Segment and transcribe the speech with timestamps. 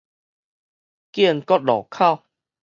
[1.11, 2.23] 建國路口